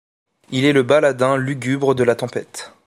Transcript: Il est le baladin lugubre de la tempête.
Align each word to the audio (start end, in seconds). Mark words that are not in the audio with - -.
Il 0.49 0.65
est 0.65 0.73
le 0.73 0.81
baladin 0.81 1.37
lugubre 1.37 1.93
de 1.93 2.03
la 2.03 2.15
tempête. 2.15 2.73